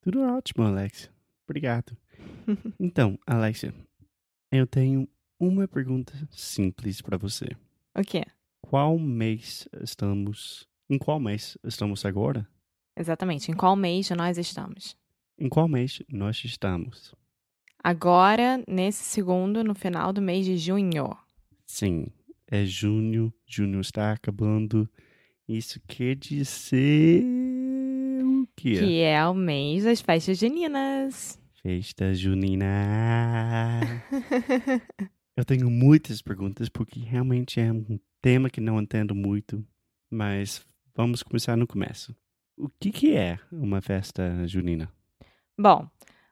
Tudo 0.00 0.22
ótimo, 0.22 0.64
Alexia. 0.64 1.10
Obrigado. 1.44 1.96
então, 2.78 3.18
Alexia, 3.26 3.74
eu 4.50 4.66
tenho 4.66 5.08
uma 5.38 5.66
pergunta 5.68 6.12
simples 6.30 7.00
para 7.00 7.16
você. 7.16 7.46
O 7.96 8.02
quê? 8.02 8.24
Qual 8.60 8.98
mês 8.98 9.68
estamos? 9.82 10.68
Em 10.90 10.98
qual 10.98 11.20
mês 11.20 11.56
estamos 11.64 12.04
agora? 12.04 12.48
Exatamente, 12.96 13.50
em 13.50 13.54
qual 13.54 13.76
mês 13.76 14.10
nós 14.10 14.38
estamos? 14.38 14.96
Em 15.38 15.48
qual 15.48 15.68
mês 15.68 16.02
nós 16.08 16.42
estamos? 16.44 17.14
Agora, 17.82 18.62
nesse 18.66 19.04
segundo, 19.04 19.62
no 19.62 19.74
final 19.74 20.12
do 20.12 20.20
mês 20.20 20.44
de 20.44 20.58
junho. 20.58 21.16
Sim, 21.64 22.08
é 22.46 22.64
junho, 22.64 23.32
junho 23.46 23.80
está 23.80 24.12
acabando. 24.12 24.88
Isso 25.48 25.80
quer 25.86 26.16
dizer 26.16 27.22
o 28.58 28.60
quê? 28.60 28.78
Que 28.80 29.00
é 29.02 29.24
o 29.26 29.34
mês 29.34 29.84
das 29.84 30.00
festas 30.00 30.38
juninas. 30.38 31.38
Festa 31.62 32.12
junina. 32.12 32.66
Eu 35.36 35.44
tenho 35.44 35.70
muitas 35.70 36.20
perguntas 36.20 36.68
porque 36.68 36.98
realmente 36.98 37.60
é 37.60 37.72
um 37.72 37.98
tema 38.20 38.50
que 38.50 38.60
não 38.60 38.80
entendo 38.80 39.14
muito, 39.14 39.64
mas 40.10 40.66
vamos 40.94 41.22
começar 41.22 41.56
no 41.56 41.66
começo. 41.66 42.14
O 42.56 42.68
que, 42.68 42.90
que 42.90 43.16
é 43.16 43.38
uma 43.52 43.80
festa 43.80 44.44
junina? 44.48 44.92
Bom, 45.56 45.88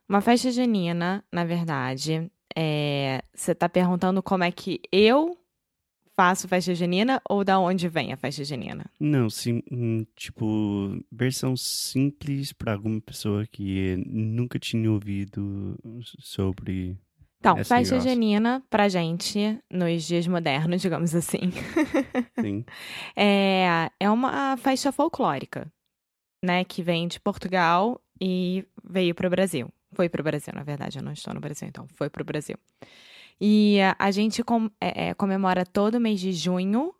uma 0.09 0.19
festa 0.19 0.51
junina, 0.51 1.23
na 1.31 1.45
verdade, 1.45 2.29
é... 2.53 3.23
você 3.33 3.53
está 3.53 3.69
perguntando 3.69 4.21
como 4.21 4.43
é 4.43 4.51
que 4.51 4.81
eu 4.91 5.37
faço 6.17 6.47
festa 6.47 6.73
junina 6.73 7.21
ou 7.29 7.43
da 7.43 7.59
onde 7.59 7.87
vem 7.87 8.11
a 8.11 8.17
festa 8.17 8.43
junina? 8.43 8.83
Não, 8.99 9.29
sim, 9.29 9.61
hum, 9.71 10.03
tipo, 10.15 10.99
versão 11.11 11.55
simples 11.55 12.51
para 12.51 12.73
alguma 12.73 12.99
pessoa 12.99 13.45
que 13.45 13.95
nunca 14.07 14.57
tinha 14.57 14.91
ouvido 14.91 15.77
sobre 16.19 16.97
Então, 17.39 17.55
festa 17.57 17.75
negócio. 17.95 18.09
junina, 18.09 18.63
pra 18.67 18.89
gente, 18.89 19.59
nos 19.71 20.03
dias 20.03 20.25
modernos, 20.25 20.81
digamos 20.81 21.13
assim, 21.13 21.51
Sim. 22.41 22.65
é, 23.15 23.91
é 23.99 24.09
uma 24.09 24.57
festa 24.57 24.91
folclórica, 24.91 25.71
né? 26.43 26.63
Que 26.63 26.81
vem 26.81 27.07
de 27.07 27.19
Portugal 27.19 28.01
e 28.19 28.65
veio 28.83 29.13
pro 29.13 29.29
Brasil. 29.29 29.69
Foi 29.93 30.09
pro 30.09 30.23
Brasil, 30.23 30.51
na 30.53 30.63
verdade, 30.63 30.97
eu 30.97 31.03
não 31.03 31.13
estou 31.13 31.33
no 31.33 31.39
Brasil, 31.39 31.67
então 31.67 31.87
foi 31.95 32.09
pro 32.09 32.25
Brasil. 32.25 32.57
E 33.39 33.79
a, 33.81 33.95
a 33.99 34.11
gente 34.11 34.43
com- 34.43 34.69
é, 34.81 35.09
é, 35.09 35.13
comemora 35.13 35.65
todo 35.65 35.99
mês 35.99 36.19
de 36.19 36.31
junho 36.31 36.93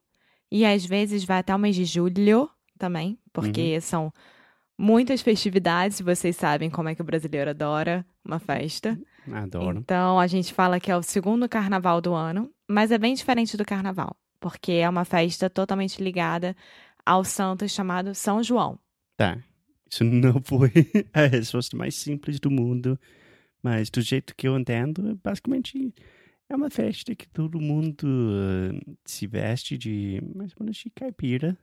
e 0.52 0.66
às 0.66 0.86
vezes 0.86 1.24
vai 1.24 1.40
até 1.40 1.56
o 1.56 1.60
mês 1.60 1.76
de 1.76 1.86
julho 1.86 2.50
também, 2.78 3.18
porque 3.34 3.82
são 3.82 4.14
muitas 4.78 5.22
festividades, 5.22 6.00
vocês 6.00 6.36
sabem 6.36 6.70
como 6.70 6.90
é 6.90 6.96
que 6.96 7.02
o 7.02 7.06
brasileiro 7.06 7.50
adora 7.50 8.06
uma 8.24 8.40
festa. 8.40 9.00
Adoro. 9.32 9.80
Então 9.80 10.20
a 10.20 10.28
gente 10.28 10.54
fala 10.54 10.80
que 10.80 10.92
é 10.92 10.96
o 10.96 11.04
segundo 11.04 11.50
carnaval 11.50 12.00
do 12.00 12.14
ano, 12.14 12.52
mas 12.68 12.92
é 12.92 12.98
bem 12.98 13.14
diferente 13.14 13.58
do 13.58 13.66
carnaval, 13.66 14.16
porque 14.40 14.74
é 14.74 14.88
uma 14.88 15.04
festa 15.04 15.50
totalmente 15.50 16.02
ligada 16.02 16.56
ao 17.06 17.24
santo 17.24 17.68
chamado 17.68 18.14
São 18.14 18.44
João. 18.44 18.80
Tá. 19.18 19.38
Isso 19.90 20.04
não 20.04 20.40
foi 20.44 20.72
a 21.14 21.26
resposta 21.26 21.76
mais 21.76 21.96
simples 21.96 22.40
do 22.40 22.52
mundo, 22.52 23.00
mas 23.64 23.90
do 23.90 24.02
jeito 24.02 24.36
que 24.36 24.48
eu 24.48 24.58
entendo, 24.58 25.20
basicamente 25.24 25.94
é 26.50 26.56
uma 26.56 26.70
festa 26.70 27.16
que 27.16 27.28
todo 27.28 27.60
mundo 27.60 28.08
eh, 28.08 28.96
se 29.06 29.28
veste 29.28 29.78
de 29.78 30.22
mais 30.36 30.52
ou 30.54 30.64
menos 30.64 30.78
de 30.78 30.90
caipira. 30.90 31.58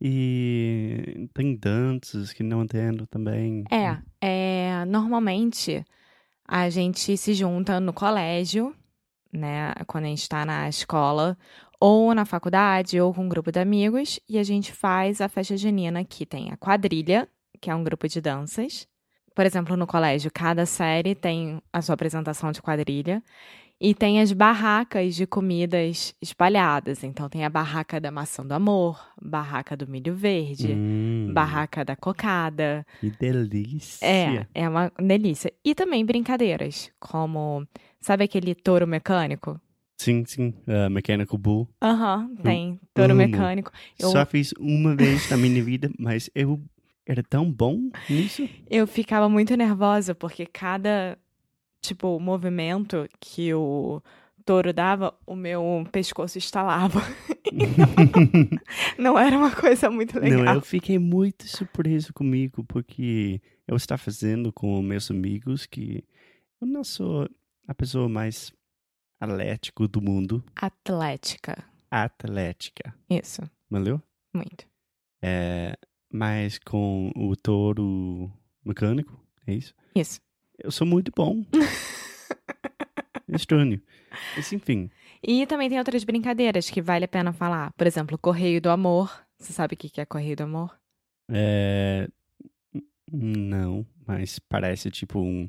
E 0.00 1.28
tem 1.32 1.56
danças 1.56 2.32
que 2.32 2.42
não 2.42 2.62
entendo 2.62 3.06
também. 3.06 3.64
É, 3.70 3.96
é 4.20 4.84
normalmente 4.84 5.82
a 6.46 6.68
gente 6.68 7.16
se 7.16 7.32
junta 7.32 7.80
no 7.80 7.92
colégio, 7.92 8.74
né, 9.32 9.72
quando 9.86 10.04
a 10.04 10.08
gente 10.08 10.22
está 10.22 10.44
na 10.44 10.68
escola, 10.68 11.36
ou 11.80 12.14
na 12.14 12.24
faculdade, 12.24 13.00
ou 13.00 13.12
com 13.12 13.24
um 13.24 13.28
grupo 13.28 13.50
de 13.50 13.58
amigos, 13.58 14.20
e 14.28 14.38
a 14.38 14.42
gente 14.42 14.72
faz 14.72 15.20
a 15.20 15.28
festa 15.28 15.56
junina 15.56 16.04
que 16.04 16.24
tem 16.24 16.50
a 16.52 16.56
quadrilha, 16.56 17.28
que 17.60 17.70
é 17.70 17.74
um 17.74 17.82
grupo 17.82 18.06
de 18.08 18.20
danças. 18.20 18.86
Por 19.34 19.44
exemplo, 19.44 19.76
no 19.76 19.86
colégio, 19.86 20.30
cada 20.32 20.64
série 20.64 21.14
tem 21.14 21.60
a 21.72 21.82
sua 21.82 21.94
apresentação 21.94 22.52
de 22.52 22.62
quadrilha. 22.62 23.22
E 23.78 23.94
tem 23.94 24.20
as 24.22 24.32
barracas 24.32 25.14
de 25.14 25.26
comidas 25.26 26.14
espalhadas. 26.20 27.04
Então, 27.04 27.28
tem 27.28 27.44
a 27.44 27.50
barraca 27.50 28.00
da 28.00 28.10
maçã 28.10 28.44
do 28.44 28.52
amor, 28.52 28.98
barraca 29.20 29.76
do 29.76 29.86
milho 29.86 30.14
verde, 30.14 30.72
Hum, 30.72 31.30
barraca 31.34 31.84
da 31.84 31.94
cocada. 31.94 32.86
Que 33.00 33.10
delícia. 33.10 34.06
É, 34.54 34.62
é 34.62 34.68
uma 34.68 34.90
delícia. 34.98 35.52
E 35.64 35.74
também 35.74 36.04
brincadeiras, 36.06 36.90
como, 36.98 37.66
sabe 38.00 38.24
aquele 38.24 38.54
touro 38.54 38.86
mecânico? 38.86 39.60
Sim, 39.98 40.24
sim. 40.26 40.54
Uh, 40.66 40.88
Mechanical 40.90 41.38
Bull. 41.38 41.68
Aham, 41.82 42.34
tem. 42.42 42.80
Touro 42.94 43.12
amo. 43.12 43.18
mecânico. 43.18 43.70
Eu, 43.98 44.10
Só 44.10 44.24
fiz 44.24 44.52
uma 44.58 44.94
vez 44.96 45.28
na 45.30 45.36
minha 45.36 45.62
vida, 45.62 45.90
mas 45.98 46.30
eu 46.34 46.62
era 47.06 47.22
tão 47.22 47.50
bom 47.50 47.90
nisso. 48.08 48.48
eu 48.70 48.86
ficava 48.86 49.28
muito 49.28 49.54
nervosa, 49.56 50.14
porque 50.14 50.44
cada, 50.46 51.18
tipo, 51.80 52.18
movimento 52.18 53.08
que 53.20 53.52
o 53.54 54.02
touro 54.44 54.72
dava, 54.72 55.12
o 55.26 55.34
meu 55.34 55.86
pescoço 55.90 56.38
estalava. 56.38 57.00
Não 58.98 59.18
era 59.18 59.36
uma 59.36 59.54
coisa 59.54 59.90
muito 59.90 60.18
legal. 60.18 60.44
Não, 60.44 60.54
eu 60.54 60.60
fiquei 60.60 60.98
muito 60.98 61.46
surpreso 61.48 62.12
comigo, 62.12 62.64
porque 62.64 63.40
eu 63.66 63.76
estava 63.76 63.98
fazendo 63.98 64.52
com 64.52 64.80
meus 64.82 65.10
amigos 65.10 65.66
que 65.66 66.04
eu 66.60 66.66
não 66.66 66.84
sou 66.84 67.28
a 67.66 67.74
pessoa 67.74 68.08
mais 68.08 68.52
atlético 69.20 69.88
do 69.88 70.00
mundo. 70.00 70.44
Atlética. 70.54 71.64
Atlética. 71.90 72.94
Isso, 73.10 73.42
Valeu? 73.70 74.00
muito. 74.34 74.66
É, 75.22 75.76
mas 76.12 76.58
com 76.58 77.10
o 77.16 77.34
touro 77.34 78.30
mecânico, 78.64 79.18
é 79.46 79.54
isso? 79.54 79.74
Isso. 79.94 80.20
Eu 80.58 80.70
sou 80.70 80.86
muito 80.86 81.12
bom. 81.14 81.44
Estranho. 83.28 83.80
Mas 84.36 84.52
enfim, 84.52 84.90
E 85.22 85.46
também 85.46 85.68
tem 85.68 85.78
outras 85.78 86.04
brincadeiras 86.04 86.70
que 86.70 86.80
vale 86.80 87.04
a 87.04 87.08
pena 87.08 87.32
falar. 87.32 87.72
Por 87.76 87.86
exemplo, 87.86 88.16
Correio 88.18 88.60
do 88.60 88.70
Amor. 88.70 89.10
Você 89.38 89.52
sabe 89.52 89.74
o 89.74 89.76
que 89.76 90.00
é 90.00 90.04
Correio 90.06 90.36
do 90.36 90.44
Amor? 90.44 90.74
é, 91.30 92.08
não, 93.12 93.84
mas 94.06 94.38
parece 94.38 94.90
tipo 94.90 95.20
um 95.20 95.48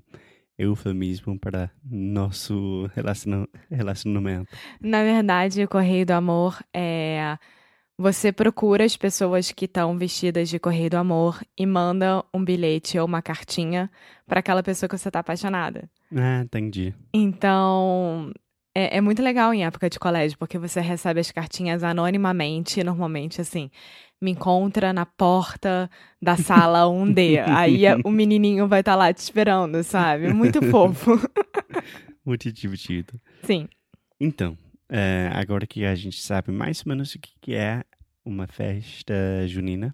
eufemismo 0.58 1.40
para 1.40 1.70
nosso 1.84 2.90
relaciona- 2.96 3.48
relacionamento. 3.70 4.50
Na 4.82 5.04
verdade, 5.04 5.64
o 5.64 5.68
Correio 5.68 6.06
do 6.06 6.12
Amor 6.12 6.60
é. 6.74 7.38
Você 8.00 8.32
procura 8.32 8.84
as 8.86 8.96
pessoas 8.96 9.52
que 9.52 9.66
estão 9.66 9.98
vestidas 9.98 10.50
de 10.50 10.60
Correio 10.60 10.90
do 10.92 10.98
Amor 10.98 11.42
e 11.58 11.66
manda 11.66 12.24
um 12.34 12.44
bilhete 12.44 13.00
ou 13.00 13.06
uma 13.08 13.22
cartinha 13.24 13.90
para 14.28 14.40
aquela 14.40 14.62
pessoa 14.62 14.88
que 14.88 14.96
você 14.98 15.10
está 15.10 15.20
apaixonada. 15.20 15.90
Ah, 16.16 16.42
entendi. 16.44 16.94
Então, 17.12 18.32
é, 18.76 18.98
é 18.98 19.02
muito 19.02 19.22
legal 19.24 19.52
em 19.52 19.66
época 19.66 19.90
de 19.90 19.98
colégio, 19.98 20.38
porque 20.38 20.60
você 20.60 20.80
recebe 20.80 21.20
as 21.20 21.32
cartinhas 21.32 21.84
anonimamente, 21.84 22.84
normalmente 22.84 23.42
assim. 23.42 23.72
Me 24.22 24.32
encontra 24.32 24.94
na 24.94 25.06
porta 25.06 25.90
da 26.22 26.38
sala 26.38 26.86
1D. 26.86 27.40
Aí 27.50 27.88
a- 27.88 27.98
o 28.04 28.12
menininho 28.12 28.68
vai 28.68 28.82
estar 28.82 28.96
lá 28.96 29.12
te 29.12 29.18
esperando, 29.20 29.84
sabe? 29.84 30.32
Muito 30.34 30.62
fofo. 30.62 31.12
Muito 32.26 32.52
divertido. 32.52 33.20
Sim. 33.44 33.68
Então, 34.20 34.58
é, 34.90 35.30
agora 35.34 35.68
que 35.68 35.86
a 35.86 35.96
gente 35.96 36.22
sabe 36.22 36.52
mais 36.52 36.82
ou 36.86 36.90
menos 36.90 37.14
o 37.16 37.20
que 37.20 37.54
é 37.54 37.84
uma 38.24 38.48
festa 38.48 39.14
junina, 39.48 39.94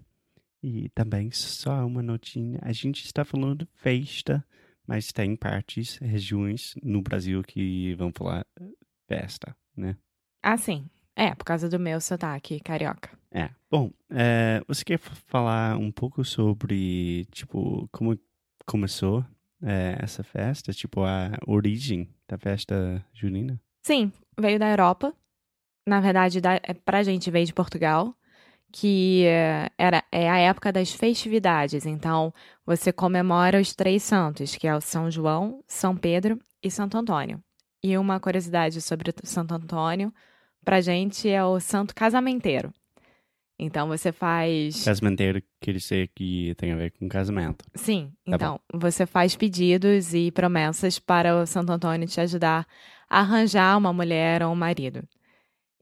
e 0.62 0.90
também 0.90 1.30
só 1.32 1.86
uma 1.86 2.02
notinha, 2.02 2.58
a 2.62 2.72
gente 2.72 3.04
está 3.04 3.26
falando 3.26 3.68
festa, 3.76 4.44
mas 4.88 5.12
tem 5.12 5.36
partes, 5.36 5.98
regiões 5.98 6.74
no 6.82 7.02
Brasil 7.02 7.44
que 7.44 7.94
vão 7.96 8.12
falar 8.16 8.46
eh, 8.60 8.66
festa, 9.08 9.56
né? 9.76 9.98
Ah, 10.42 10.58
sim. 10.58 10.90
É, 11.16 11.36
por 11.36 11.44
causa 11.44 11.70
do 11.70 11.80
meu 11.80 12.02
sotaque 12.02 12.60
carioca. 12.60 13.10
É. 13.32 13.50
Bom, 13.70 13.92
é, 14.10 14.62
você 14.68 14.84
quer 14.84 14.98
falar 14.98 15.78
um 15.78 15.92
pouco 15.92 16.24
sobre, 16.24 17.26
tipo, 17.32 17.88
como 17.92 18.18
começou 18.66 19.26
é, 19.62 19.98
essa 20.00 20.24
festa? 20.24 20.74
Tipo, 20.74 21.04
a 21.04 21.32
origem 21.46 22.10
da 22.28 22.38
festa 22.38 23.06
junina? 23.14 23.60
Sim, 23.84 24.12
veio 24.40 24.58
da 24.58 24.70
Europa. 24.70 25.14
Na 25.86 26.00
verdade, 26.00 26.40
da, 26.40 26.56
é, 26.56 26.74
pra 26.74 27.04
gente 27.04 27.30
veio 27.30 27.46
de 27.46 27.54
Portugal, 27.54 28.16
que 28.72 29.26
é, 29.26 29.70
era, 29.78 30.04
é 30.10 30.30
a 30.30 30.38
época 30.38 30.72
das 30.72 30.94
festividades. 30.94 31.86
Então, 31.86 32.34
você 32.66 32.94
comemora 32.94 33.60
os 33.60 33.76
três 33.76 34.02
santos, 34.02 34.56
que 34.56 34.66
é 34.66 34.76
o 34.76 34.80
São 34.82 35.12
João, 35.12 35.62
São 35.68 35.96
Pedro 35.96 36.40
e 36.64 36.72
Santo 36.72 36.98
Antônio. 36.98 37.44
E 37.84 37.98
uma 37.98 38.20
curiosidade 38.20 38.82
sobre 38.82 39.12
o 39.12 39.28
Santo 39.28 39.54
Antônio, 39.54 40.14
pra 40.64 40.80
gente 40.80 41.28
é 41.28 41.44
o 41.44 41.60
santo 41.60 41.94
casamenteiro. 41.94 42.74
Então, 43.60 43.88
você 43.88 44.12
faz. 44.12 44.84
Casamenteiro 44.84 45.44
quer 45.62 45.74
dizer 45.74 46.10
que 46.16 46.56
tem 46.56 46.72
a 46.72 46.76
ver 46.76 46.92
com 46.92 47.08
casamento. 47.08 47.66
Sim, 47.76 48.12
Tá 48.26 48.36
então, 48.36 48.60
você 48.74 49.06
faz 49.06 49.36
pedidos 49.36 50.14
e 50.14 50.32
promessas 50.32 50.98
para 50.98 51.36
o 51.36 51.46
Santo 51.46 51.72
Antônio 51.72 52.08
te 52.08 52.20
ajudar 52.22 52.66
arranjar 53.10 53.78
uma 53.78 53.94
mulher 53.94 54.44
ou 54.44 54.52
um 54.52 54.56
marido. 54.56 55.04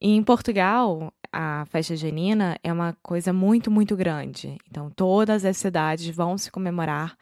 E 0.02 0.10
em 0.16 0.24
Portugal, 0.24 1.14
a 1.32 1.66
festa 1.68 1.96
junina 1.96 2.58
é 2.64 2.74
uma 2.74 2.98
coisa 3.04 3.32
muito, 3.32 3.70
muito 3.70 3.96
grande. 3.96 4.58
Então, 4.70 4.90
todas 4.90 5.46
as 5.46 5.58
cidades 5.58 6.14
vão 6.16 6.38
se 6.38 6.52
comemorar 6.52 7.16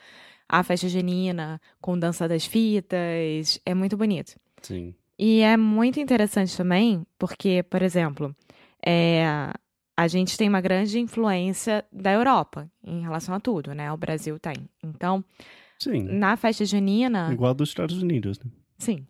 a 0.48 0.64
festa 0.64 0.88
junina 0.88 1.62
com 1.82 2.00
dança 2.00 2.28
das 2.28 2.46
fitas. 2.46 3.60
É 3.66 3.74
muito 3.74 3.98
bonito. 3.98 4.36
Sim. 4.62 4.96
E 5.18 5.42
é 5.42 5.58
muito 5.58 6.00
interessante 6.00 6.56
também, 6.56 7.06
porque, 7.18 7.62
por 7.64 7.82
exemplo, 7.82 8.34
é, 8.84 9.52
a 9.96 10.08
gente 10.08 10.38
tem 10.38 10.48
uma 10.48 10.62
grande 10.62 10.98
influência 10.98 11.84
da 11.92 12.14
Europa 12.14 12.72
em 12.82 13.02
relação 13.02 13.36
a 13.36 13.40
tudo, 13.40 13.74
né? 13.74 13.92
O 13.92 13.98
Brasil 13.98 14.40
tem. 14.40 14.56
Então, 14.82 15.24
Sim. 15.78 16.04
na 16.04 16.38
festa 16.38 16.64
junina, 16.64 17.30
Igual 17.34 17.54
dos 17.54 17.68
Estados 17.68 18.02
Unidos, 18.02 18.40
né? 18.40 18.50
sim. 18.78 19.06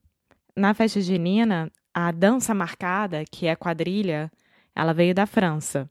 Na 0.56 0.74
festa 0.74 1.00
junina, 1.02 1.72
a 1.94 2.12
dança 2.12 2.54
marcada, 2.54 3.24
que 3.32 3.48
é 3.48 3.56
quadrilha, 3.56 4.32
ela 4.76 4.94
veio 4.94 5.14
da 5.14 5.26
França. 5.26 5.90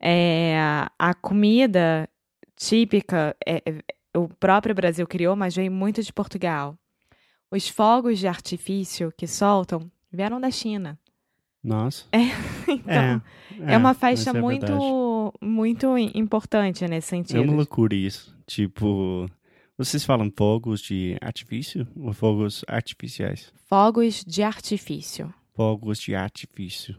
É, 0.00 0.56
a 0.98 1.14
comida 1.14 2.08
típica, 2.56 3.36
é- 3.46 3.62
é- 3.64 4.18
o 4.18 4.28
próprio 4.28 4.74
Brasil 4.74 5.06
criou, 5.06 5.36
mas 5.36 5.54
veio 5.54 5.70
muito 5.70 6.02
de 6.02 6.12
Portugal. 6.12 6.76
Os 7.50 7.68
fogos 7.68 8.18
de 8.18 8.26
artifício 8.26 9.12
que 9.16 9.26
soltam 9.26 9.90
vieram 10.12 10.40
da 10.40 10.50
China. 10.50 10.98
Nossa. 11.62 12.06
Então, 12.68 13.22
é, 13.66 13.76
uma 13.76 13.92
festa 13.92 14.30
é 14.30 14.32
muito, 14.32 15.34
muito 15.42 15.98
importante 15.98 16.86
nesse 16.88 17.14
É 17.14 17.18
uma 17.18 17.24
sentido. 17.26 17.52
loucura 17.54 17.94
isso. 17.94 18.34
Tipo, 18.46 19.28
vocês 19.78 20.04
falam 20.04 20.30
fogos 20.36 20.80
de 20.80 21.16
artifício 21.20 21.86
ou 21.96 22.12
fogos 22.12 22.64
artificiais? 22.68 23.52
Fogos 23.66 24.24
de 24.24 24.42
artifício. 24.42 25.32
Fogos 25.54 25.98
de 26.00 26.14
artifício. 26.14 26.96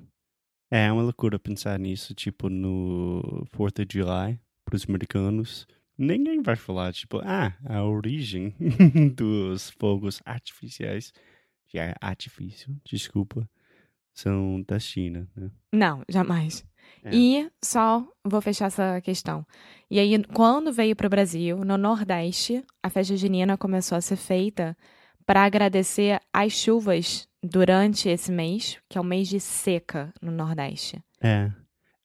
É 0.71 0.91
uma 0.91 1.03
loucura 1.03 1.37
pensar 1.37 1.77
nisso, 1.79 2.13
tipo, 2.15 2.49
no 2.49 3.45
4th 3.55 3.83
of 3.83 3.87
July, 3.91 4.39
para 4.65 4.75
os 4.75 4.85
americanos. 4.89 5.67
Ninguém 5.97 6.41
vai 6.41 6.55
falar, 6.55 6.91
tipo, 6.93 7.19
ah, 7.23 7.55
a 7.65 7.83
origem 7.83 8.55
dos 9.15 9.69
fogos 9.69 10.19
artificiais, 10.25 11.13
de 11.71 11.77
ar- 11.79 11.95
artifício, 12.01 12.75
desculpa, 12.83 13.47
são 14.13 14.63
da 14.67 14.79
China, 14.79 15.27
né? 15.35 15.51
Não, 15.71 16.03
jamais. 16.09 16.65
É. 17.03 17.13
E 17.13 17.51
só 17.61 18.05
vou 18.23 18.41
fechar 18.41 18.67
essa 18.67 19.01
questão. 19.01 19.45
E 19.89 19.99
aí, 19.99 20.23
quando 20.33 20.71
veio 20.71 20.95
para 20.95 21.07
o 21.07 21.09
Brasil, 21.09 21.63
no 21.63 21.77
Nordeste, 21.77 22.63
a 22.81 22.89
festa 22.89 23.15
junina 23.15 23.57
começou 23.57 23.97
a 23.97 24.01
ser 24.01 24.15
feita 24.15 24.75
para 25.25 25.43
agradecer 25.43 26.19
as 26.31 26.53
chuvas 26.53 27.27
durante 27.41 28.09
esse 28.09 28.31
mês, 28.31 28.77
que 28.89 28.97
é 28.97 29.01
o 29.01 29.03
mês 29.03 29.27
de 29.27 29.39
seca 29.39 30.13
no 30.21 30.31
Nordeste. 30.31 31.01
É. 31.21 31.51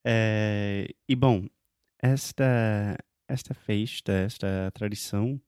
É, 0.05 0.89
e 1.09 1.17
bom, 1.17 1.47
esta, 2.01 2.97
esta 3.29 3.55
festa, 3.55 4.13
esta 4.13 4.71
tradição 4.73 5.41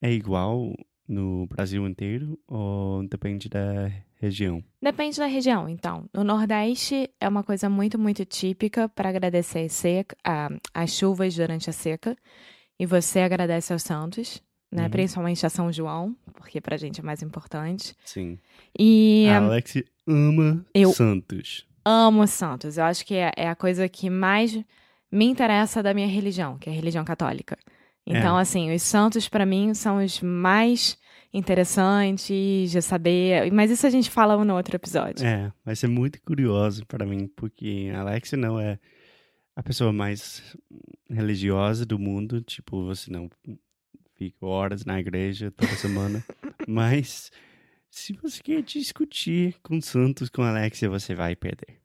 é 0.00 0.12
igual 0.12 0.72
no 1.06 1.46
Brasil 1.46 1.86
inteiro 1.86 2.38
ou 2.46 3.06
depende 3.08 3.48
da 3.48 3.90
região? 4.20 4.62
Depende 4.82 5.18
da 5.18 5.26
região, 5.26 5.68
então. 5.68 6.08
No 6.12 6.22
Nordeste 6.24 7.10
é 7.20 7.28
uma 7.28 7.42
coisa 7.42 7.68
muito, 7.68 7.98
muito 7.98 8.24
típica 8.24 8.88
para 8.88 9.08
agradecer 9.08 9.60
a 9.64 9.68
seca, 9.68 10.16
a- 10.24 10.48
as 10.74 10.90
chuvas 10.92 11.34
durante 11.34 11.68
a 11.70 11.72
seca. 11.72 12.16
E 12.78 12.86
você 12.86 13.20
agradece 13.20 13.72
aos 13.72 13.82
santos, 13.82 14.42
né? 14.70 14.84
Uhum. 14.84 14.90
Principalmente 14.90 15.44
a 15.44 15.50
São 15.50 15.72
João, 15.72 16.16
porque 16.34 16.60
pra 16.60 16.76
gente 16.76 17.00
é 17.00 17.02
mais 17.02 17.22
importante. 17.22 17.94
Sim. 18.04 18.38
E 18.78 19.26
A 19.28 19.38
Alex 19.38 19.82
ama 20.06 20.64
Eu- 20.74 20.92
Santos. 20.92 21.66
amo 21.84 22.22
os 22.22 22.30
santos. 22.30 22.76
Eu 22.78 22.84
acho 22.84 23.04
que 23.04 23.14
é, 23.14 23.32
é 23.36 23.48
a 23.48 23.56
coisa 23.56 23.88
que 23.88 24.08
mais 24.10 24.56
me 25.10 25.24
interessa 25.24 25.82
da 25.82 25.92
minha 25.94 26.06
religião, 26.06 26.58
que 26.58 26.68
é 26.68 26.72
a 26.72 26.76
religião 26.76 27.04
católica. 27.04 27.56
Então, 28.06 28.38
É. 28.38 28.42
assim, 28.42 28.72
os 28.74 28.82
santos 28.82 29.28
pra 29.28 29.44
mim 29.44 29.74
são 29.74 30.02
os 30.04 30.20
mais 30.22 30.96
interessantes 31.32 32.70
de 32.70 32.80
saber. 32.82 33.50
Mas 33.52 33.70
isso 33.70 33.86
a 33.86 33.90
gente 33.90 34.10
fala 34.10 34.42
no 34.44 34.54
outro 34.56 34.76
episódio. 34.76 35.26
É, 35.26 35.52
vai 35.64 35.76
ser 35.76 35.88
muito 35.88 36.20
curioso 36.22 36.84
para 36.86 37.04
mim, 37.06 37.26
porque 37.36 37.90
Alex 37.94 38.32
não 38.32 38.58
é 38.58 38.78
a 39.54 39.62
pessoa 39.62 39.92
mais 39.92 40.56
religiosa 41.10 41.84
do 41.84 41.98
mundo. 41.98 42.40
Tipo, 42.40 42.84
você 42.84 43.10
não 43.10 43.28
fica 44.16 44.44
horas 44.46 44.84
na 44.84 44.98
igreja 44.98 45.50
toda 45.50 45.72
semana. 45.76 46.24
Mas 46.66 47.30
se 47.90 48.12
você 48.22 48.42
quer 48.42 48.62
discutir 48.62 49.56
com 49.62 49.80
Santos, 49.80 50.28
com 50.28 50.42
Alexia, 50.42 50.88
você 50.90 51.14
vai 51.14 51.34
perder. 51.36 51.78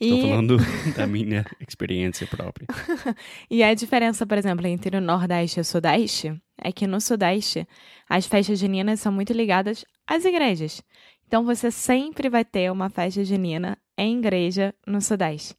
Estou 0.00 0.18
E- 0.18 0.22
falando 0.22 0.56
da 0.96 1.06
minha 1.06 1.44
experiência 1.66 2.26
própria. 2.26 2.66
E 3.50 3.62
a 3.62 3.72
diferença, 3.74 4.26
por 4.26 4.36
exemplo, 4.36 4.66
entre 4.66 4.96
o 4.96 5.00
Nordeste 5.00 5.60
e 5.60 5.62
o 5.62 5.64
Sudeste 5.64 6.34
é 6.58 6.72
que 6.72 6.86
no 6.86 7.00
Sudeste 7.00 7.66
as 8.08 8.26
festas 8.26 8.58
juninas 8.58 9.00
são 9.00 9.12
muito 9.12 9.32
ligadas 9.32 9.84
às 10.06 10.24
igrejas. 10.24 10.82
Então 11.26 11.44
você 11.44 11.70
sempre 11.70 12.28
vai 12.28 12.44
ter 12.44 12.70
uma 12.70 12.88
festa 12.88 13.24
junina 13.24 13.78
em 13.96 14.18
igreja 14.18 14.74
no 14.86 15.00
Sudeste. 15.00 15.56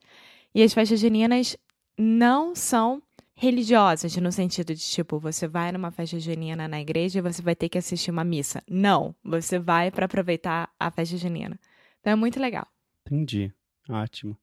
E 0.55 0.63
as 0.63 0.73
festas 0.73 0.99
juninas 0.99 1.57
não 1.97 2.55
são 2.55 3.01
religiosas, 3.35 4.15
no 4.17 4.31
sentido 4.31 4.73
de 4.73 4.81
tipo, 4.81 5.19
você 5.19 5.47
vai 5.47 5.71
numa 5.71 5.91
festa 5.91 6.19
junina 6.19 6.67
na 6.67 6.81
igreja 6.81 7.19
e 7.19 7.21
você 7.21 7.41
vai 7.41 7.55
ter 7.55 7.69
que 7.69 7.77
assistir 7.77 8.09
uma 8.09 8.23
missa. 8.23 8.63
Não, 8.67 9.15
você 9.23 9.59
vai 9.59 9.91
para 9.91 10.05
aproveitar 10.05 10.69
a 10.79 10.89
festa 10.89 11.17
junina. 11.17 11.59
Então 11.99 12.13
é 12.13 12.15
muito 12.15 12.39
legal. 12.39 12.67
Entendi. 13.05 13.53
Ótimo. 13.89 14.37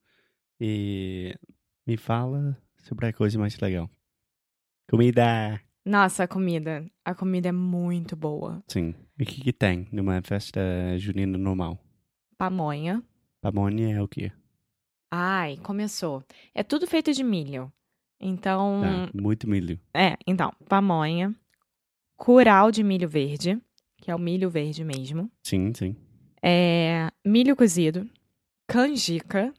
E 0.61 1.34
me 1.87 1.96
fala 1.96 2.56
sobre 2.76 3.06
a 3.06 3.12
coisa 3.12 3.38
mais 3.38 3.58
legal. 3.58 3.90
Comida. 4.88 5.61
Nossa, 5.85 6.25
a 6.25 6.29
comida. 6.29 6.85
A 7.05 7.14
comida 7.14 7.49
é 7.49 7.53
muito 7.53 8.17
boa. 8.17 8.62
Sim. 8.69 8.95
E 9.19 9.23
o 9.23 9.26
que, 9.26 9.41
que 9.43 9.53
tem 9.53 9.87
numa 9.93 10.21
festa 10.23 10.61
junina 10.99 11.37
normal? 11.38 11.79
Pamonha. 12.38 13.03
Pamonha 13.41 13.95
é 13.97 14.03
o 14.03 14.09
quê? 14.09 14.33
Ai, 15.11 15.59
começou. 15.59 16.25
É 16.55 16.62
tudo 16.62 16.87
feito 16.87 17.12
de 17.12 17.23
milho. 17.23 17.71
Então, 18.21 18.81
Tá, 18.83 19.11
muito 19.21 19.49
milho. 19.49 19.79
é, 19.93 20.17
então, 20.26 20.53
pamonha, 20.69 21.35
curau 22.17 22.71
de 22.71 22.83
milho 22.83 23.09
verde, 23.09 23.61
que 23.99 24.11
é 24.11 24.14
o 24.14 24.19
milho 24.19 24.49
verde 24.49 24.83
mesmo, 24.83 25.31
Sim, 25.43 25.73
sim. 25.75 25.95
é, 26.43 27.11
milho 27.25 27.55
cozido, 27.55 28.09
canjica, 28.67 29.53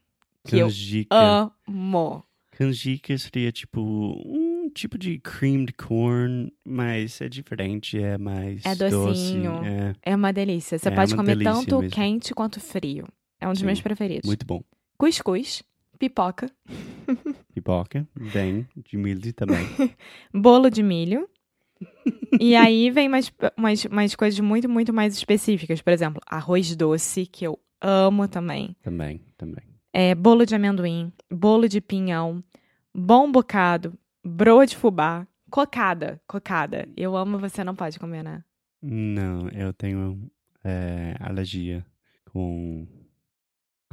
que 0.43 0.55
eu 0.57 0.67
Canjica. 0.67 1.51
amo. 1.67 2.23
Canjica 2.51 3.15
seria 3.17 3.51
tipo 3.51 3.81
um 3.81 4.44
tipo 4.75 4.97
de 4.97 5.17
creamed 5.19 5.73
corn, 5.73 6.51
mas 6.63 7.19
é 7.21 7.27
diferente, 7.29 7.97
é 7.97 8.17
mais 8.17 8.63
É 8.65 8.75
docinho. 8.75 9.53
doce. 9.53 9.65
É 10.03 10.11
É 10.11 10.15
uma 10.15 10.31
delícia. 10.31 10.77
Você 10.77 10.89
É 10.89 10.91
pode 10.91 11.13
uma 11.13 11.23
comer 11.23 11.37
tanto 11.43 11.77
mesmo. 11.79 11.89
quente 11.95 12.33
quanto 12.33 12.59
frio. 12.59 13.07
É 13.39 13.47
um 13.47 13.51
dos 13.51 13.59
Sim, 13.61 13.65
meus 13.65 13.81
preferidos. 13.81 14.27
muito 14.27 14.45
bom. 14.45 14.61
Cuscuz, 14.97 15.63
pipoca, 15.97 16.49
Pipoca, 17.53 18.05
bem, 18.33 18.67
de 18.75 18.97
milho 18.97 19.33
também. 19.33 19.65
bolo 20.33 20.69
de 20.69 20.83
milho, 20.83 21.27
e 22.39 22.55
aí 22.55 22.89
vem 22.91 23.07
umas, 23.07 23.31
umas, 23.57 23.85
umas 23.85 24.15
coisas 24.15 24.39
muito, 24.39 24.67
muito 24.69 24.93
mais 24.93 25.15
específicas. 25.15 25.81
Por 25.81 25.91
exemplo, 25.93 26.21
arroz 26.27 26.75
doce, 26.75 27.25
que 27.25 27.45
eu 27.45 27.57
amo 27.81 28.27
também. 28.27 28.75
Também, 28.81 29.21
também. 29.37 29.63
É, 29.93 30.13
bolo 30.13 30.45
de 30.45 30.53
amendoim, 30.55 31.11
bolo 31.31 31.67
de 31.69 31.79
pinhão, 31.79 32.43
bom 32.93 33.31
bocado, 33.31 33.97
broa 34.25 34.65
de 34.65 34.75
fubá, 34.75 35.27
cocada, 35.49 36.19
cocada. 36.27 36.87
Eu 36.97 37.15
amo, 37.15 37.37
você 37.39 37.63
não 37.63 37.75
pode 37.75 37.99
comer, 37.99 38.23
né? 38.23 38.43
Não, 38.81 39.47
eu 39.49 39.71
tenho 39.73 40.29
é, 40.63 41.15
alergia 41.19 41.85
com. 42.31 42.87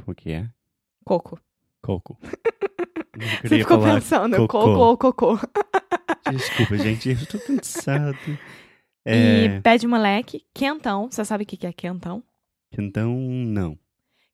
Como 0.03 0.15
que 0.15 0.31
é? 0.31 0.49
Coco. 1.05 1.39
Coco. 1.81 2.17
Você 3.43 3.59
ficou 3.59 3.79
pensando, 3.79 4.37
cocô. 4.37 4.59
coco 4.59 4.79
ou 4.79 4.97
cocô. 4.97 5.39
Desculpa, 6.31 6.77
gente, 6.77 7.09
eu 7.09 7.25
tô 7.27 7.39
cansado. 7.39 8.17
E 9.05 9.47
É, 9.47 9.59
pé 9.59 9.77
de 9.77 9.85
moleque, 9.85 10.45
quentão. 10.53 11.11
Você 11.11 11.25
sabe 11.25 11.43
o 11.43 11.45
que 11.45 11.67
é 11.67 11.73
quentão? 11.73 12.23
então, 12.75 13.13
não. 13.19 13.77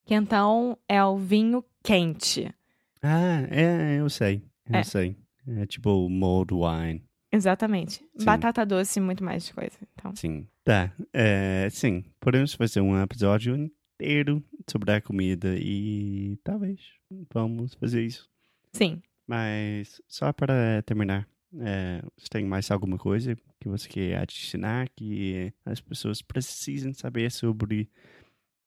Quentão 0.05 0.77
é 0.87 1.03
o 1.03 1.17
vinho 1.17 1.65
quente. 1.83 2.53
Ah, 3.01 3.41
é, 3.49 3.99
eu 3.99 4.07
sei. 4.11 4.43
Eu 4.69 4.75
É. 4.75 4.83
sei. 4.83 5.17
É 5.57 5.65
tipo 5.65 6.09
mold 6.09 6.53
wine. 6.53 7.03
Exatamente. 7.31 8.03
Sim. 8.17 8.25
Batata 8.25 8.65
doce 8.65 8.99
e 8.99 9.01
muito 9.01 9.23
mais 9.23 9.51
coisa. 9.51 9.77
Então, 9.93 10.15
Sim. 10.15 10.47
Tá. 10.63 10.91
É, 11.13 11.67
sim, 11.71 12.03
podemos 12.19 12.53
fazer 12.53 12.81
um 12.81 12.99
episódio 13.01 13.55
inteiro 13.55 14.43
sobre 14.69 14.91
a 14.93 15.01
comida 15.01 15.55
e 15.57 16.37
talvez 16.43 16.79
vamos 17.33 17.73
fazer 17.75 18.03
isso. 18.05 18.27
sim. 18.73 19.01
Mas 19.27 20.01
só 20.07 20.33
para 20.33 20.81
terminar, 20.81 21.27
é, 21.59 22.01
você 22.17 22.27
tem 22.31 22.45
mais 22.45 22.71
alguma 22.71 22.97
coisa 22.97 23.35
que 23.59 23.69
você 23.69 23.87
quer 23.87 24.17
adicionar 24.17 24.89
que 24.95 25.53
as 25.63 25.79
pessoas 25.79 26.19
precisam 26.19 26.91
saber 26.95 27.31
sobre 27.31 27.87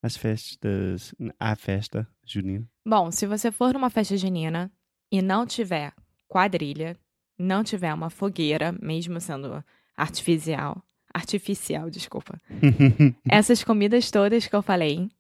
as 0.01 0.17
festas, 0.17 1.13
a 1.39 1.57
festa 1.57 2.07
junina? 2.25 2.65
Bom, 2.87 3.11
se 3.11 3.27
você 3.27 3.51
for 3.51 3.75
numa 3.75 3.91
festa 3.91 4.17
junina 4.17 4.71
e 5.11 5.21
não 5.21 5.45
tiver 5.45 5.93
quadrilha, 6.33 6.97
não 7.39 7.63
tiver 7.63 7.93
uma 7.93 8.09
fogueira, 8.09 8.73
mesmo 8.81 9.21
sendo 9.21 9.63
artificial, 9.95 10.83
artificial, 11.13 11.91
desculpa. 11.91 12.41
Essas 13.29 13.63
comidas 13.63 14.11
todas 14.11 14.47
que 14.47 14.57
eu 14.57 14.63
falei, 14.63 15.11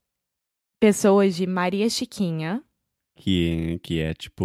pessoas 0.80 1.36
de 1.36 1.46
Maria 1.46 1.90
Chiquinha, 1.90 2.62
que, 3.14 3.78
que 3.82 4.00
é 4.00 4.14
tipo 4.14 4.44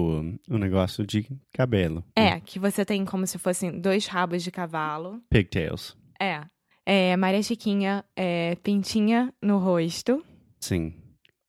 um 0.50 0.58
negócio 0.58 1.08
de 1.08 1.26
cabelo. 1.54 2.04
é, 2.14 2.38
que 2.42 2.60
você 2.60 2.84
tem 2.84 3.06
como 3.06 3.26
se 3.26 3.38
fossem 3.38 3.80
dois 3.80 4.06
rabos 4.08 4.44
de 4.44 4.52
cavalo. 4.52 5.22
Pigtails. 5.30 5.96
É. 6.20 6.42
É, 6.86 7.16
Maria 7.16 7.42
Chiquinha, 7.42 8.04
é, 8.16 8.56
pintinha 8.56 9.34
no 9.42 9.58
rosto, 9.58 10.24
Sim. 10.60 10.94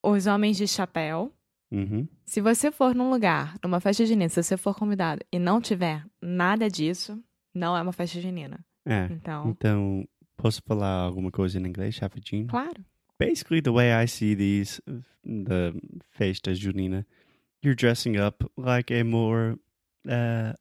os 0.03 0.27
homens 0.27 0.57
de 0.57 0.69
chapéu. 0.69 1.33
Uhum. 1.73 2.09
Se 2.28 2.42
você 2.42 2.70
for 2.70 2.94
num 2.94 3.08
lugar, 3.08 3.54
numa 3.64 3.80
festa 3.80 4.04
junina, 4.04 4.28
se 4.28 4.42
você 4.42 4.58
for 4.58 4.75
convidado 4.76 5.25
e 5.32 5.38
não 5.38 5.62
tiver 5.62 6.04
nada 6.20 6.68
disso, 6.68 7.18
não 7.54 7.75
é 7.75 7.80
uma 7.80 7.90
festa 7.90 8.20
junina. 8.20 8.61
É. 8.85 9.08
Então, 9.11 9.49
Então, 9.49 10.08
posso 10.37 10.61
falar 10.66 10.90
alguma 10.90 11.30
coisa 11.30 11.58
em 11.58 11.66
inglês 11.66 11.97
rapidinho? 11.99 12.47
claro. 12.47 12.85
Basically, 13.18 13.62
the 13.62 13.70
way 13.70 13.90
I 13.90 14.06
see 14.06 14.37
these, 14.37 14.78
the 15.25 15.73
festa 16.11 16.52
junina, 16.52 17.06
you're 17.62 17.75
dressing 17.75 18.18
up 18.18 18.44
like 18.58 18.92
a 18.92 19.02
more 19.02 19.58
uh, 20.06 20.52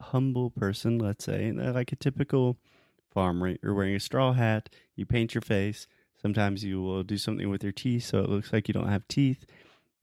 humble 0.00 0.52
person, 0.52 0.96
let's 0.98 1.24
say, 1.24 1.50
like 1.50 1.92
a 1.92 1.96
typical 1.96 2.56
farmer. 3.12 3.56
You're 3.62 3.74
wearing 3.74 3.96
a 3.96 4.00
straw 4.00 4.32
hat, 4.32 4.70
you 4.94 5.04
paint 5.04 5.34
your 5.34 5.42
face. 5.42 5.88
Sometimes 6.22 6.62
you 6.62 6.80
will 6.80 7.02
do 7.02 7.18
something 7.18 7.50
with 7.50 7.64
your 7.64 7.72
teeth 7.72 8.04
so 8.04 8.20
it 8.20 8.30
looks 8.30 8.52
like 8.52 8.68
you 8.68 8.72
don't 8.74 8.88
have 8.88 9.06
teeth. 9.08 9.44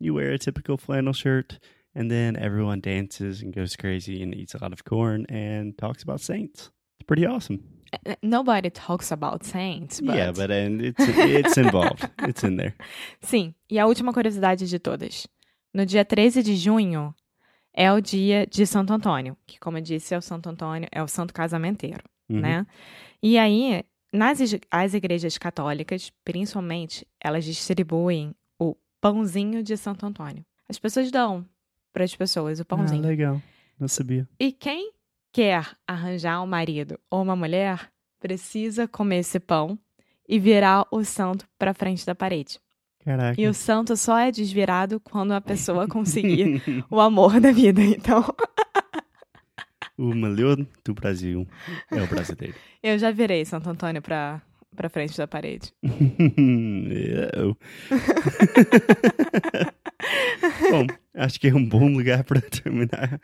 You 0.03 0.13
wear 0.15 0.31
a 0.33 0.37
typical 0.37 0.75
flannel 0.77 1.13
shirt, 1.13 1.59
and 1.95 2.11
then 2.11 2.35
everyone 2.35 2.81
dances 2.81 3.41
and 3.41 3.53
goes 3.55 3.77
crazy 3.77 4.21
and 4.21 4.35
eats 4.35 4.53
a 4.53 4.57
lot 4.61 4.73
of 4.73 4.83
corn 4.83 5.25
and 5.29 5.77
talks 5.77 6.03
about 6.03 6.19
saints. 6.19 6.69
It's 6.99 7.05
pretty 7.07 7.25
awesome. 7.25 7.59
Uh, 8.05 8.15
Nobody 8.21 8.69
talks 8.69 9.13
about 9.13 9.45
saints, 9.45 10.01
but... 10.01 10.15
Yeah, 10.17 10.31
but 10.33 10.51
and 10.51 10.81
it's 10.81 10.99
it's 11.07 11.57
involved. 11.57 12.03
it's 12.27 12.43
in 12.43 12.57
there. 12.57 12.73
Sim, 13.21 13.53
e 13.69 13.79
a 13.79 13.85
última 13.85 14.11
curiosidade 14.11 14.67
de 14.67 14.77
todas. 14.77 15.25
No 15.73 15.85
dia 15.85 16.03
13 16.03 16.43
de 16.43 16.55
junho 16.57 17.15
é 17.73 17.89
o 17.89 18.01
dia 18.01 18.45
de 18.45 18.65
Santo 18.65 18.91
Antônio, 18.93 19.37
que, 19.47 19.57
como 19.57 19.77
eu 19.77 19.81
disse, 19.81 20.13
é 20.13 20.17
o 20.17 20.21
Santo 20.21 20.49
Antônio, 20.49 20.89
é 20.91 21.01
o 21.01 21.07
santo 21.07 21.33
casamenteiro, 21.33 22.03
Mhm. 22.29 22.41
né? 22.41 22.65
E 23.21 23.37
aí, 23.37 23.85
nas 24.11 24.39
as 24.69 24.93
igrejas 24.93 25.37
católicas, 25.37 26.11
principalmente, 26.25 27.07
elas 27.23 27.45
distribuem 27.45 28.35
pãozinho 29.03 29.61
de 29.61 29.75
Santo 29.75 30.05
Antônio. 30.05 30.45
As 30.69 30.79
pessoas 30.79 31.11
dão 31.11 31.45
para 31.91 32.05
as 32.05 32.15
pessoas 32.15 32.59
o 32.59 32.61
Ah, 32.61 32.65
pãozinho. 32.65 33.01
legal. 33.05 33.41
Não 33.77 33.87
sabia. 33.89 34.25
E 34.39 34.51
quem 34.53 34.93
quer 35.33 35.67
arranjar 35.85 36.41
um 36.41 36.47
marido 36.47 36.97
ou 37.11 37.21
uma 37.21 37.35
mulher 37.35 37.89
precisa 38.17 38.87
comer 38.87 39.17
esse 39.17 39.39
pão 39.41 39.77
e 40.27 40.39
virar 40.39 40.87
o 40.89 41.03
santo 41.03 41.45
para 41.59 41.73
frente 41.73 42.05
da 42.05 42.15
parede. 42.15 42.59
Caraca. 43.03 43.39
E 43.41 43.45
o 43.45 43.53
santo 43.53 43.97
só 43.97 44.17
é 44.17 44.31
desvirado 44.31 45.01
quando 45.01 45.33
a 45.33 45.41
pessoa 45.41 45.85
conseguir 45.89 46.63
o 46.89 47.01
amor 47.01 47.41
da 47.41 47.51
vida. 47.51 47.81
Então, 47.81 48.23
o 49.97 50.13
melhor 50.15 50.55
do 50.85 50.93
Brasil 50.93 51.45
é 51.91 52.01
o 52.01 52.07
brasileiro. 52.07 52.55
eu 52.81 52.97
já 52.97 53.11
virei 53.11 53.43
Santo 53.43 53.69
Antônio 53.69 54.01
pra, 54.01 54.41
pra 54.73 54.89
frente 54.89 55.17
da 55.17 55.27
parede. 55.27 55.73
Eu. 55.83 57.57
Bom, 60.71 60.87
acho 61.15 61.39
que 61.39 61.47
é 61.47 61.55
um 61.55 61.67
bom 61.67 61.87
lugar 61.87 62.23
para 62.23 62.41
terminar. 62.41 63.19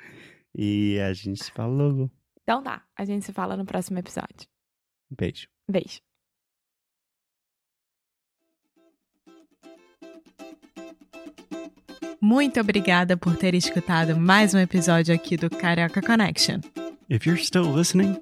E 0.56 1.00
a 1.00 1.14
gente 1.14 1.44
se 1.44 1.52
fala 1.52 1.74
logo. 1.74 2.12
Então 2.44 2.64
tá, 2.64 2.84
a 2.96 3.06
gente 3.06 3.26
se 3.26 3.34
fala 3.34 3.58
no 3.58 3.66
próximo 3.66 4.00
episódio. 4.00 4.48
Beijo. 5.12 5.48
Beijo. 5.70 6.00
Muito 12.22 12.60
obrigada 12.60 13.16
por 13.16 13.38
ter 13.38 13.56
escutado 13.56 14.18
mais 14.18 14.54
um 14.54 14.60
episódio 14.60 15.16
aqui 15.16 15.38
do 15.38 15.50
Carioca 15.50 16.02
Connection. 16.02 16.60
If 17.10 17.26
you're 17.26 17.42
still 17.42 17.74
listening, 17.74 18.22